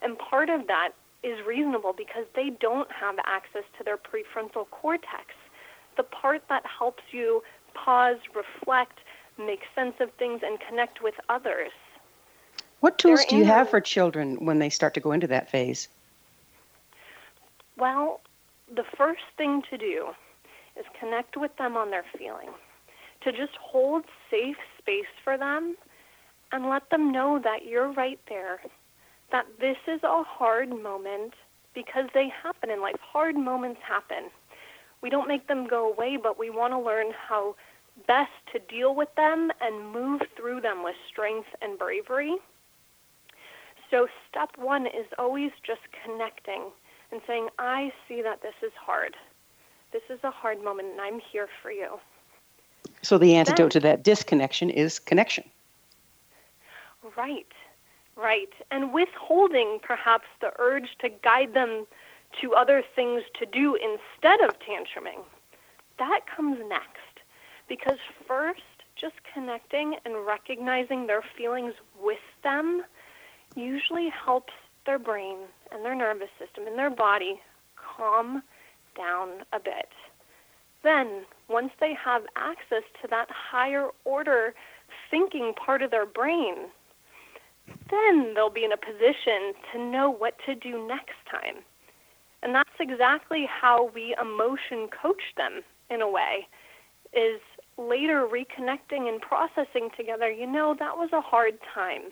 [0.00, 0.90] And part of that
[1.22, 5.34] is reasonable because they don't have access to their prefrontal cortex,
[5.96, 7.42] the part that helps you
[7.74, 9.00] pause, reflect,
[9.38, 11.72] make sense of things, and connect with others.
[12.84, 15.48] What tools They're do you have for children when they start to go into that
[15.48, 15.88] phase?
[17.78, 18.20] Well,
[18.70, 20.08] the first thing to do
[20.78, 22.50] is connect with them on their feeling,
[23.22, 25.76] to just hold safe space for them
[26.52, 28.60] and let them know that you're right there,
[29.32, 31.32] that this is a hard moment
[31.74, 33.00] because they happen in life.
[33.00, 34.28] Hard moments happen.
[35.00, 37.56] We don't make them go away, but we want to learn how
[38.06, 42.36] best to deal with them and move through them with strength and bravery.
[43.94, 46.62] So, step one is always just connecting
[47.12, 49.14] and saying, I see that this is hard.
[49.92, 52.00] This is a hard moment, and I'm here for you.
[53.02, 55.44] So, the antidote then, to that disconnection is connection.
[57.16, 57.46] Right,
[58.16, 58.52] right.
[58.72, 61.86] And withholding perhaps the urge to guide them
[62.40, 65.22] to other things to do instead of tantruming.
[66.00, 67.20] That comes next.
[67.68, 68.60] Because first,
[68.96, 72.82] just connecting and recognizing their feelings with them
[73.54, 74.52] usually helps
[74.86, 75.38] their brain
[75.72, 77.40] and their nervous system and their body
[77.76, 78.42] calm
[78.96, 79.88] down a bit.
[80.82, 84.54] Then, once they have access to that higher order
[85.10, 86.54] thinking part of their brain,
[87.90, 91.62] then they'll be in a position to know what to do next time.
[92.42, 96.46] And that's exactly how we emotion coach them in a way
[97.14, 97.40] is
[97.78, 102.02] later reconnecting and processing together, you know, that was a hard time.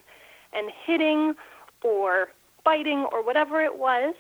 [0.53, 1.35] And hitting
[1.83, 2.29] or
[2.65, 4.15] biting or whatever it was,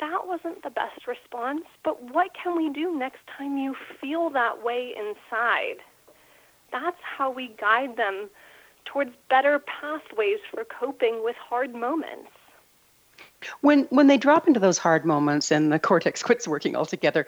[0.00, 1.62] that wasn't the best response.
[1.84, 5.76] But what can we do next time you feel that way inside?
[6.70, 8.28] That's how we guide them
[8.84, 12.30] towards better pathways for coping with hard moments.
[13.60, 17.26] When when they drop into those hard moments and the cortex quits working altogether,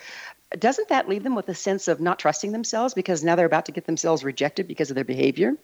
[0.59, 3.67] doesn't that leave them with a sense of not trusting themselves because now they're about
[3.67, 5.55] to get themselves rejected because of their behavior?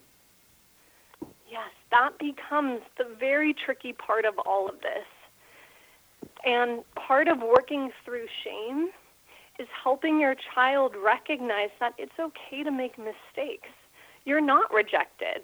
[1.91, 5.07] That becomes the very tricky part of all of this.
[6.45, 8.89] And part of working through shame
[9.59, 13.69] is helping your child recognize that it's okay to make mistakes.
[14.25, 15.41] You're not rejected.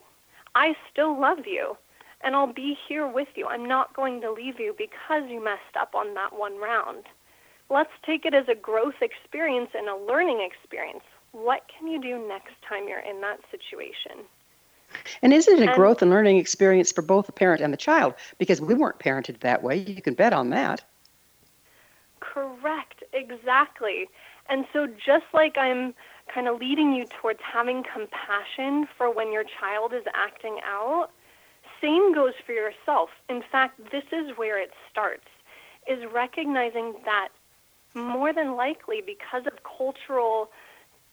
[0.55, 1.77] I still love you
[2.21, 3.47] and I'll be here with you.
[3.47, 7.03] I'm not going to leave you because you messed up on that one round.
[7.69, 11.03] Let's take it as a growth experience and a learning experience.
[11.31, 14.25] What can you do next time you're in that situation?
[15.21, 18.13] And isn't it a growth and learning experience for both the parent and the child?
[18.37, 19.77] Because we weren't parented that way.
[19.77, 20.83] You can bet on that.
[22.19, 24.07] Correct, exactly.
[24.49, 25.93] And so, just like I'm
[26.33, 31.09] kind of leading you towards having compassion for when your child is acting out,
[31.81, 33.09] same goes for yourself.
[33.29, 35.27] In fact, this is where it starts
[35.87, 37.29] is recognizing that
[37.93, 40.49] more than likely because of cultural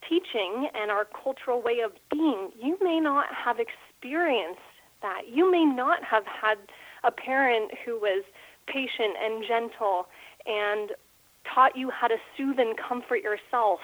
[0.09, 4.61] teaching and our cultural way of being, you may not have experienced
[5.03, 5.23] that.
[5.31, 6.59] You may not have had
[7.03, 8.25] a parent who was
[8.67, 10.07] patient and gentle
[10.47, 10.91] and
[11.53, 13.81] taught you how to soothe and comfort yourself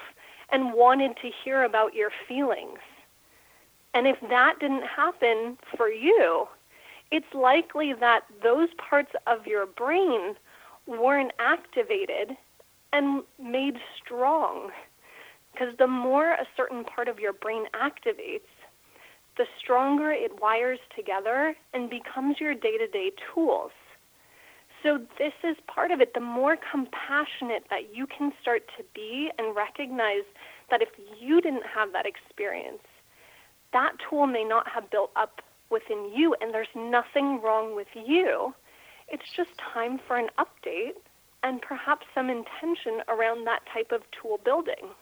[0.50, 2.78] and wanted to hear about your feelings.
[3.94, 6.46] And if that didn't happen for you,
[7.10, 10.34] it's likely that those parts of your brain
[10.86, 12.36] weren't activated
[12.92, 14.70] and made strong.
[15.52, 18.48] Because the more a certain part of your brain activates,
[19.36, 23.70] the stronger it wires together and becomes your day to day tools.
[24.82, 26.14] So, this is part of it.
[26.14, 30.24] The more compassionate that you can start to be and recognize
[30.70, 30.88] that if
[31.20, 32.82] you didn't have that experience,
[33.72, 38.54] that tool may not have built up within you, and there's nothing wrong with you.
[39.08, 40.96] It's just time for an update
[41.42, 44.94] and perhaps some intention around that type of tool building.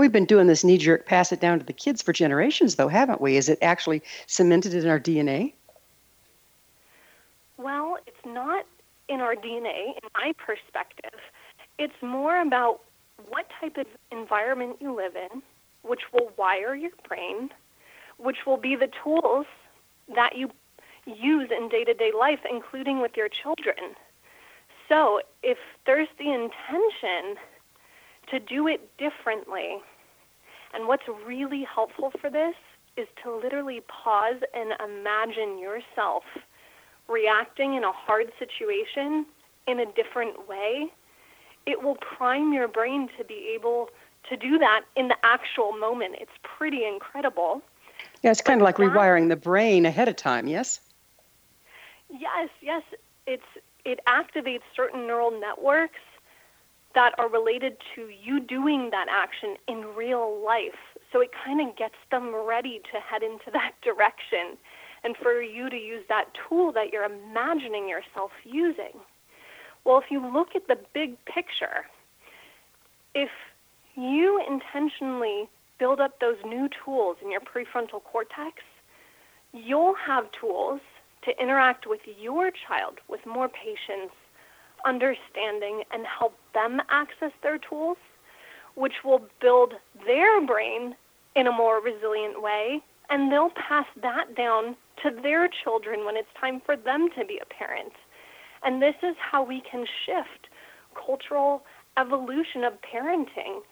[0.00, 2.88] We've been doing this knee jerk pass it down to the kids for generations, though,
[2.88, 3.36] haven't we?
[3.36, 5.52] Is it actually cemented in our DNA?
[7.58, 8.64] Well, it's not
[9.10, 11.20] in our DNA, in my perspective.
[11.78, 12.80] It's more about
[13.28, 15.42] what type of environment you live in,
[15.82, 17.50] which will wire your brain,
[18.16, 19.44] which will be the tools
[20.14, 20.50] that you
[21.04, 23.94] use in day to day life, including with your children.
[24.88, 27.36] So, if there's the intention
[28.30, 29.82] to do it differently,
[30.74, 32.54] and what's really helpful for this
[32.96, 36.24] is to literally pause and imagine yourself
[37.08, 39.26] reacting in a hard situation
[39.66, 40.86] in a different way,
[41.66, 43.88] it will prime your brain to be able
[44.28, 46.16] to do that in the actual moment.
[46.20, 47.62] It's pretty incredible.
[48.22, 50.80] Yeah, it's kind of like rewiring the brain ahead of time, yes?
[52.10, 52.82] Yes, yes.
[53.26, 53.42] It's
[53.84, 56.00] it activates certain neural networks
[56.94, 60.78] that are related to you doing that action in real life.
[61.12, 64.56] So it kind of gets them ready to head into that direction
[65.02, 69.00] and for you to use that tool that you're imagining yourself using.
[69.84, 71.86] Well, if you look at the big picture,
[73.14, 73.30] if
[73.96, 78.62] you intentionally build up those new tools in your prefrontal cortex,
[79.52, 80.80] you'll have tools
[81.22, 84.12] to interact with your child with more patience,
[84.84, 87.98] understanding, and help them access their tools,
[88.74, 89.74] which will build
[90.06, 90.94] their brain
[91.34, 96.28] in a more resilient way, and they'll pass that down to their children when it's
[96.40, 97.92] time for them to be a parent.
[98.62, 100.48] And this is how we can shift
[100.94, 101.62] cultural
[101.96, 103.62] evolution of parenting.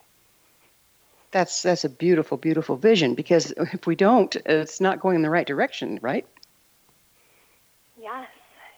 [1.31, 5.31] That's that's a beautiful, beautiful vision because if we don't, it's not going in the
[5.31, 6.27] right direction, right?
[8.01, 8.29] Yes.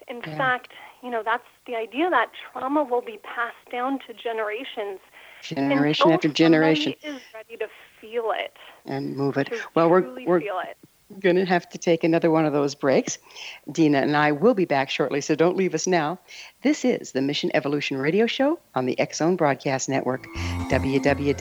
[0.08, 0.36] In Yeah.
[0.36, 0.72] fact,
[1.02, 5.00] you know, that's the idea that trauma will be passed down to generations.
[5.42, 6.94] Generation after generation.
[7.02, 7.66] is ready to
[8.00, 8.56] feel it.
[8.84, 9.50] and move it.
[9.74, 10.76] Well, we're we're feel it.
[11.20, 13.18] going to have to take another one of those breaks.
[13.72, 16.18] Deena and I will be back shortly, so don't leave us now.
[16.62, 20.26] This is the Mission Evolution Radio Show on the X Zone Broadcast Network,
[20.68, 21.40] www.xzbn.net.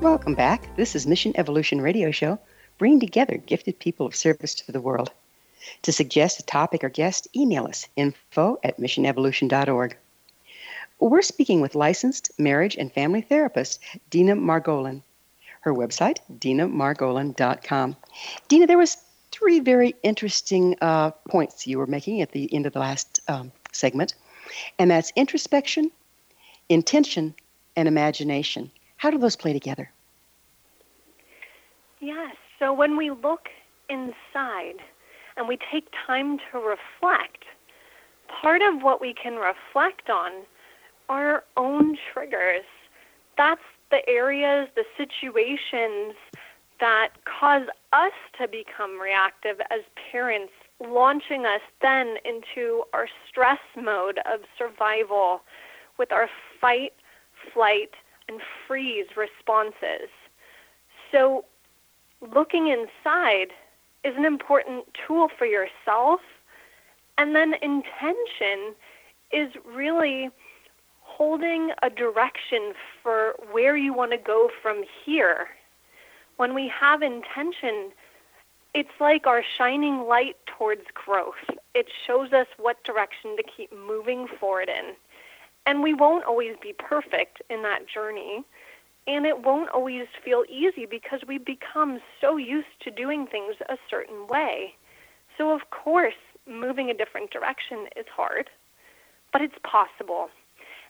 [0.00, 0.76] Welcome back.
[0.76, 2.38] This is Mission Evolution Radio Show,
[2.78, 5.10] bringing together gifted people of service to the world.
[5.82, 9.96] To suggest a topic or guest, email us info at missionevolution.org.
[11.00, 15.02] We're speaking with licensed marriage and family therapist Deena Margolin.
[15.62, 17.96] Her website, deenamargolin.com.
[18.46, 18.98] Deena, there was
[19.32, 23.50] three very interesting uh, points you were making at the end of the last um,
[23.72, 24.14] segment,
[24.78, 25.90] and that's introspection,
[26.68, 27.34] intention,
[27.74, 28.70] and imagination.
[28.98, 29.90] How do those play together?
[32.00, 32.36] Yes.
[32.58, 33.48] So when we look
[33.88, 34.76] inside
[35.36, 37.44] and we take time to reflect,
[38.28, 40.32] part of what we can reflect on
[41.08, 42.64] are our own triggers.
[43.36, 46.14] That's the areas, the situations
[46.80, 49.80] that cause us to become reactive as
[50.12, 50.52] parents,
[50.86, 55.40] launching us then into our stress mode of survival
[55.98, 56.28] with our
[56.60, 56.92] fight,
[57.52, 57.90] flight,
[58.28, 60.08] and freeze responses.
[61.10, 61.44] So,
[62.20, 63.52] looking inside
[64.04, 66.20] is an important tool for yourself.
[67.16, 68.74] And then intention
[69.32, 70.30] is really
[71.00, 75.48] holding a direction for where you want to go from here.
[76.36, 77.90] When we have intention,
[78.74, 81.34] it's like our shining light towards growth.
[81.74, 84.94] It shows us what direction to keep moving forward in.
[85.68, 88.42] And we won't always be perfect in that journey.
[89.06, 93.76] And it won't always feel easy because we become so used to doing things a
[93.90, 94.72] certain way.
[95.36, 96.14] So, of course,
[96.48, 98.48] moving a different direction is hard,
[99.30, 100.30] but it's possible.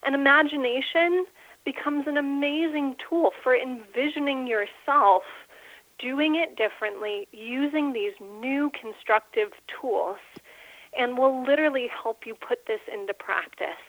[0.05, 1.26] And imagination
[1.64, 5.24] becomes an amazing tool for envisioning yourself
[5.99, 9.49] doing it differently using these new constructive
[9.81, 10.18] tools
[10.97, 13.83] and will literally help you put this into practice.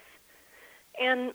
[1.00, 1.34] And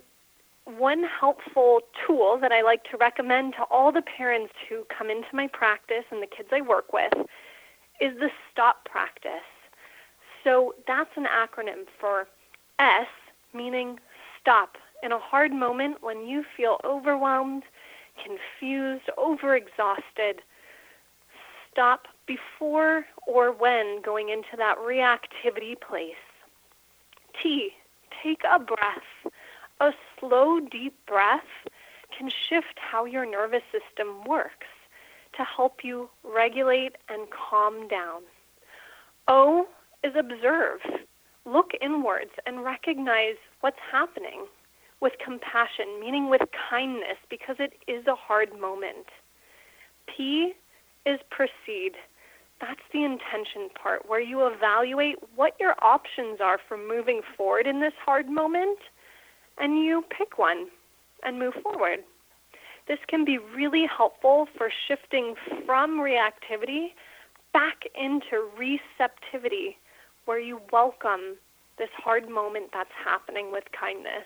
[0.64, 5.28] one helpful tool that I like to recommend to all the parents who come into
[5.32, 7.12] my practice and the kids I work with
[8.00, 9.30] is the STOP practice.
[10.42, 12.26] So that's an acronym for
[12.78, 13.06] S,
[13.52, 13.98] meaning
[14.40, 14.76] stop.
[15.02, 17.64] In a hard moment when you feel overwhelmed,
[18.22, 20.40] confused, overexhausted,
[21.70, 26.14] stop before or when going into that reactivity place.
[27.42, 27.70] T,
[28.22, 29.32] take a breath
[29.84, 31.42] a slow, deep breath
[32.16, 34.66] can shift how your nervous system works
[35.36, 38.22] to help you regulate and calm down.
[39.28, 39.66] O
[40.02, 40.80] is observe.
[41.44, 44.46] Look inwards and recognize what's happening
[45.00, 49.06] with compassion, meaning with kindness, because it is a hard moment.
[50.06, 50.54] P
[51.04, 51.92] is proceed.
[52.60, 57.80] That's the intention part, where you evaluate what your options are for moving forward in
[57.80, 58.78] this hard moment
[59.58, 60.68] and you pick one
[61.22, 62.00] and move forward.
[62.86, 65.34] This can be really helpful for shifting
[65.64, 66.88] from reactivity
[67.52, 69.78] back into receptivity,
[70.26, 71.36] where you welcome
[71.78, 74.24] this hard moment that's happening with kindness.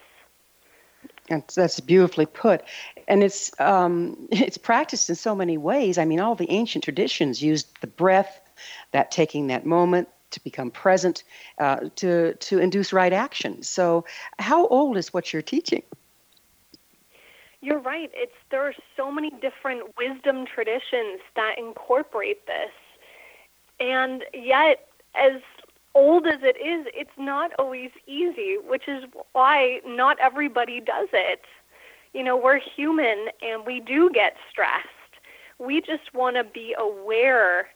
[1.29, 2.63] That's, that's beautifully put,
[3.07, 5.99] and it's um, it's practiced in so many ways.
[5.99, 8.41] I mean, all the ancient traditions used the breath,
[8.93, 11.25] that taking that moment, to become present,
[11.59, 13.63] uh, to to induce right action.
[13.63, 14.05] So,
[14.39, 15.83] how old is what you're teaching?
[17.61, 18.11] You're right.
[18.15, 22.73] It's there are so many different wisdom traditions that incorporate this,
[23.81, 25.41] and yet as
[25.95, 31.43] old as it is, it's not always easy, which is why not everybody does it.
[32.15, 34.87] You know, we're human and we do get stressed.
[35.59, 37.69] We just want to be aware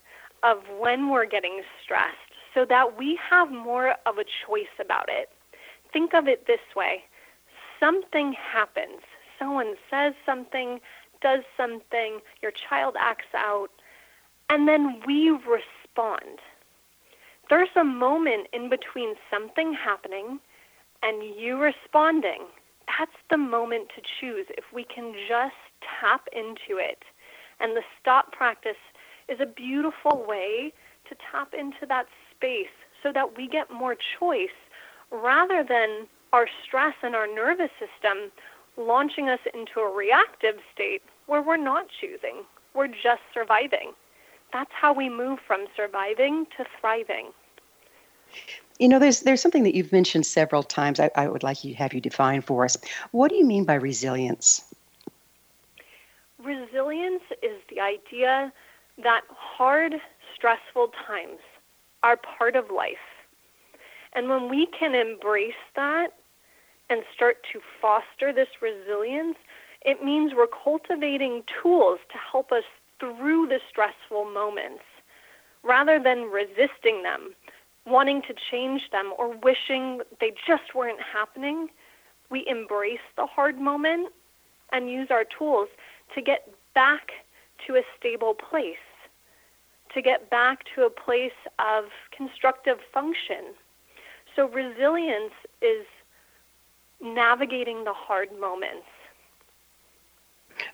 [0.43, 2.17] of when we're getting stressed
[2.55, 5.31] so that we have more of a choice about it.
[5.93, 7.05] Think of it this way
[7.81, 9.01] something happens,
[9.39, 10.81] someone says something,
[11.23, 13.69] does something, your child acts out,
[14.51, 16.41] And then we respond.
[17.51, 20.41] There's a moment in between something happening
[21.03, 22.47] and you responding.
[22.99, 24.47] That's the moment to choose.
[24.51, 25.57] If we can just
[26.01, 27.05] tap into it.
[27.61, 28.81] And the stop practice
[29.29, 30.73] is a beautiful way
[31.09, 32.07] to tap into that
[32.43, 32.67] space
[33.03, 34.59] so that we get more choice
[35.11, 38.33] rather than our stress and our nervous system
[38.77, 43.93] launching us into a reactive state where we're not choosing, we're just surviving.
[44.53, 47.29] That's how we move from surviving to thriving.
[48.79, 50.99] You know, there's there's something that you've mentioned several times.
[50.99, 52.77] I, I would like you to have you define for us.
[53.11, 54.75] What do you mean by resilience?
[56.43, 58.53] Resilience is the idea
[59.03, 59.95] that hard,
[60.35, 61.39] stressful times
[62.03, 62.97] are part of life.
[64.15, 66.09] And when we can embrace that
[66.91, 69.37] and start to foster this resilience,
[69.85, 72.65] it means we're cultivating tools to help us
[73.01, 74.83] through the stressful moments
[75.65, 77.35] rather than resisting them,
[77.87, 81.69] wanting to change them, or wishing they just weren't happening.
[82.31, 84.13] We embrace the hard moment
[84.73, 85.69] and use our tools
[86.15, 87.11] to get back
[87.67, 88.77] to a stable place,
[89.95, 91.85] to get back to a place of
[92.17, 93.55] constructive function.
[94.35, 95.87] So, resilience is
[97.01, 98.87] navigating the hard moments.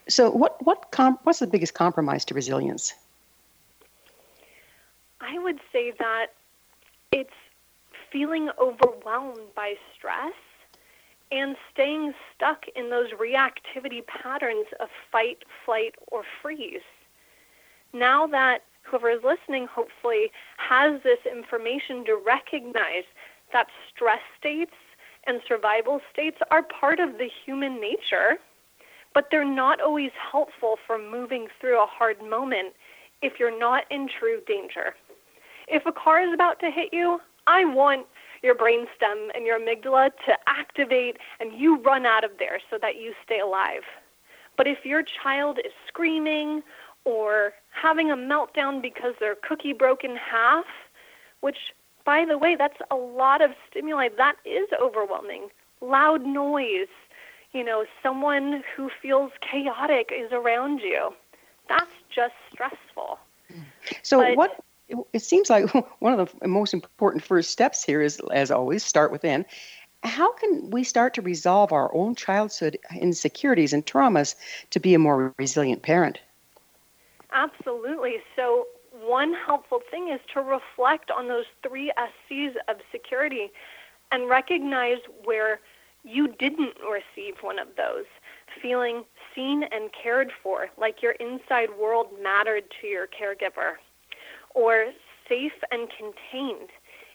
[0.09, 2.95] So, what, what com- what's the biggest compromise to resilience?
[5.21, 6.29] I would say that
[7.13, 7.31] it's
[8.11, 10.33] feeling overwhelmed by stress
[11.31, 16.81] and staying stuck in those reactivity patterns of fight, flight, or freeze.
[17.93, 23.05] Now that whoever is listening hopefully has this information to recognize
[23.53, 24.73] that stress states
[25.27, 28.39] and survival states are part of the human nature,
[29.15, 32.75] but they're not always helpful for moving through a hard moment
[33.23, 34.95] if you're not in true danger.
[35.67, 38.07] If a car is about to hit you, I want
[38.43, 42.97] your brainstem and your amygdala to activate and you run out of there so that
[42.97, 43.83] you stay alive.
[44.57, 46.63] But if your child is screaming
[47.09, 50.67] or having a meltdown because their cookie broke in half,
[51.41, 51.73] which,
[52.05, 55.49] by the way, that's a lot of stimuli, that is overwhelming.
[55.81, 56.93] Loud noise,
[57.53, 61.15] you know, someone who feels chaotic is around you.
[61.69, 63.19] That's just stressful.
[64.03, 64.65] So, but, what
[65.15, 69.11] it seems like one of the most important first steps here is, as always, start
[69.11, 69.47] within.
[70.03, 74.37] How can we start to resolve our own childhood insecurities and traumas
[74.71, 76.21] to be a more resilient parent?
[77.33, 78.17] Absolutely.
[78.37, 83.51] So, one helpful thing is to reflect on those three SCs of security
[84.11, 85.61] and recognize where
[86.05, 88.07] you didn't receive one of those.
[88.63, 89.05] Feeling
[89.35, 93.75] seen and cared for, like your inside world mattered to your caregiver
[94.55, 94.87] or
[95.29, 96.71] safe and contained.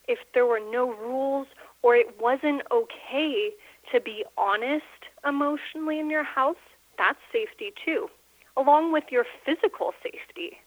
[0.07, 1.47] If there were no rules
[1.82, 3.49] or it wasn't okay
[3.91, 4.84] to be honest
[5.28, 6.55] emotionally in your house,
[6.97, 8.07] that's safety too,
[8.58, 10.58] along with your physical safety.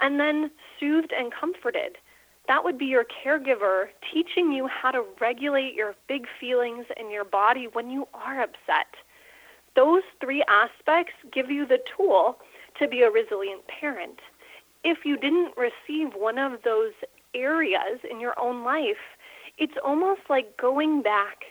[0.00, 1.98] And then soothed and comforted.
[2.48, 7.24] That would be your caregiver teaching you how to regulate your big feelings in your
[7.24, 8.94] body when you are upset.
[9.76, 12.38] Those three aspects give you the tool
[12.78, 14.20] to be a resilient parent
[14.84, 16.92] if you didn't receive one of those
[17.34, 19.16] areas in your own life,
[19.58, 21.44] it's almost like going back,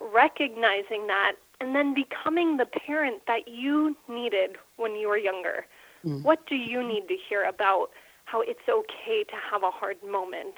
[0.00, 5.66] recognizing that, and then becoming the parent that you needed when you were younger.
[6.04, 6.22] Mm.
[6.22, 7.90] What do you need to hear about
[8.24, 10.54] how it's okay to have a hard moment?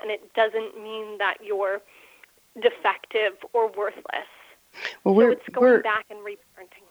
[0.00, 1.80] And it doesn't mean that you're
[2.60, 4.30] defective or worthless.
[5.04, 6.84] Well, we're, so it's going back and reparenting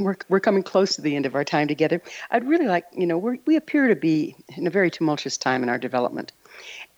[0.00, 2.02] we're, we're coming close to the end of our time together.
[2.30, 5.62] I'd really like, you know, we we appear to be in a very tumultuous time
[5.62, 6.32] in our development.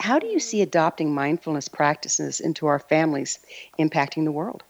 [0.01, 3.41] How do you see adopting mindfulness practices into our families
[3.79, 4.63] impacting the world?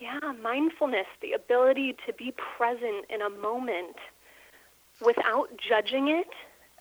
[0.00, 3.96] Yeah, mindfulness, the ability to be present in a moment
[5.04, 6.28] without judging it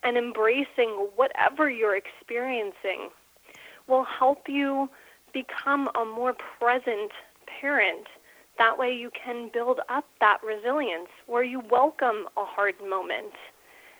[0.03, 3.09] and embracing whatever you're experiencing,
[3.87, 4.89] will help you
[5.33, 7.11] become a more present
[7.61, 8.07] parent
[8.57, 13.33] that way, you can build up that resilience where you welcome a hard moment.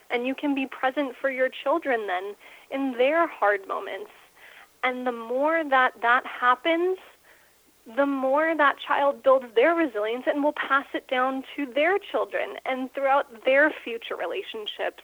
[0.10, 2.36] And you can be present for your children then
[2.72, 4.12] in their hard moments.
[4.84, 6.98] And the more that that happens,
[7.96, 12.56] the more that child builds their resilience and will pass it down to their children
[12.66, 15.04] and throughout their future relationships.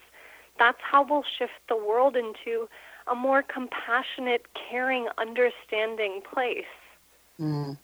[0.60, 2.68] That's how we'll shift the world into
[3.08, 6.66] a more compassionate, caring, understanding place.
[7.40, 7.78] Mm.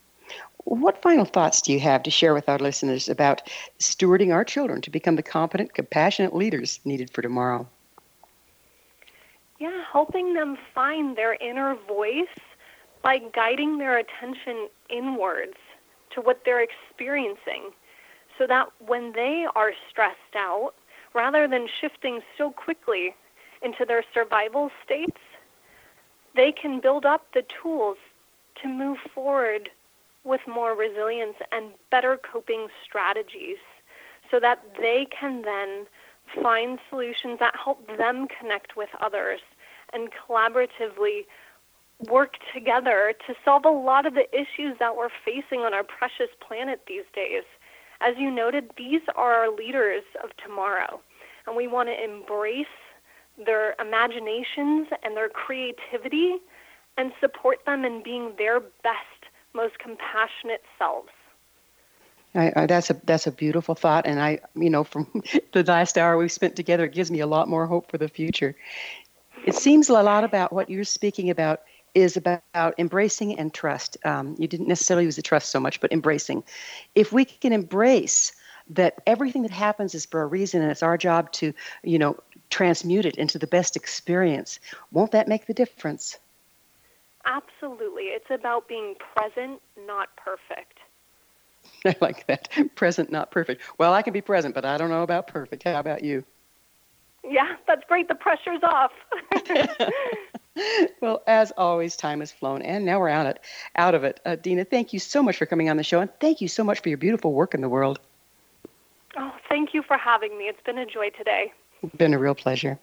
[0.65, 3.41] What final thoughts do you have to share with our listeners about
[3.79, 7.67] stewarding our children to become the competent, compassionate leaders needed for tomorrow?
[9.59, 12.27] Yeah, helping them find their inner voice
[13.01, 15.57] by guiding their attention inwards
[16.11, 17.71] to what they're experiencing
[18.37, 20.73] so that when they are stressed out,
[21.13, 23.15] rather than shifting so quickly
[23.61, 25.17] into their survival states,
[26.35, 27.97] they can build up the tools
[28.61, 29.69] to move forward
[30.23, 33.57] with more resilience and better coping strategies
[34.29, 35.85] so that they can then
[36.41, 39.39] find solutions that help them connect with others
[39.93, 41.25] and collaboratively
[42.07, 46.29] work together to solve a lot of the issues that we're facing on our precious
[46.39, 47.43] planet these days.
[48.01, 51.01] As you noted, these are our leaders of tomorrow,
[51.45, 52.67] and we want to embrace
[53.45, 56.37] their imaginations and their creativity
[56.97, 61.09] and support them in being their best, most compassionate selves.
[62.35, 65.07] I, I, that's a that's a beautiful thought, and I, you know, from
[65.51, 68.07] the last hour we've spent together, it gives me a lot more hope for the
[68.07, 68.55] future.
[69.45, 71.61] It seems a lot about what you're speaking about
[71.95, 73.97] is about embracing and trust.
[74.05, 76.43] Um, you didn't necessarily use the trust so much, but embracing.
[76.95, 78.31] If we can embrace
[78.69, 82.17] that everything that happens is for a reason, and it's our job to, you know,
[82.49, 84.59] transmute it into the best experience,
[84.91, 86.17] won't that make the difference?
[87.25, 88.03] Absolutely.
[88.05, 90.79] It's about being present, not perfect.
[91.85, 92.49] I like that.
[92.75, 93.61] Present, not perfect.
[93.77, 95.63] Well, I can be present, but I don't know about perfect.
[95.63, 96.23] How about you?
[97.23, 98.07] Yeah, that's great.
[98.07, 98.91] The pressure's off.
[101.01, 103.39] well, as always, time has flown, and now we're out, it,
[103.75, 104.19] out of it.
[104.25, 106.63] Uh, Deena, thank you so much for coming on the show, and thank you so
[106.63, 107.99] much for your beautiful work in the world.
[109.17, 110.45] Oh, thank you for having me.
[110.45, 111.51] It's been a joy today.
[111.81, 112.79] It's been a real pleasure.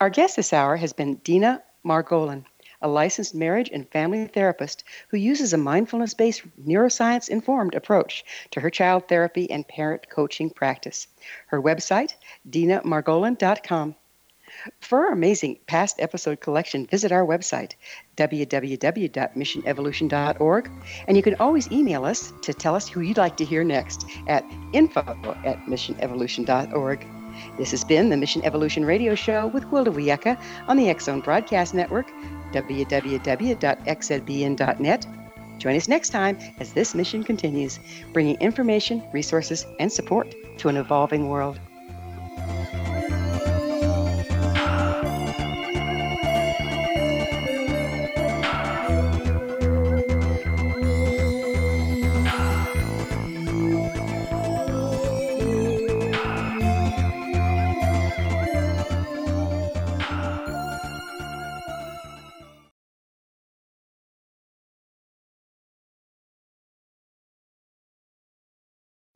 [0.00, 2.44] Our guest this hour has been Deena Margolin,
[2.82, 8.60] a licensed marriage and family therapist who uses a mindfulness based neuroscience informed approach to
[8.60, 11.06] her child therapy and parent coaching practice.
[11.46, 12.14] Her website,
[12.50, 13.94] deenamargolin.com.
[14.80, 17.74] For our amazing past episode collection, visit our website,
[18.16, 20.70] www.missionevolution.org.
[21.06, 24.06] And you can always email us to tell us who you'd like to hear next
[24.28, 25.00] at info
[25.44, 27.06] at missionevolution.org.
[27.58, 31.74] This has been the Mission Evolution Radio Show with Gwilda Wiyaka on the Zone Broadcast
[31.74, 32.06] Network,
[32.52, 33.56] www.xzbn.net.
[35.58, 37.80] Join us next time as this mission continues,
[38.12, 41.58] bringing information, resources, and support to an evolving world.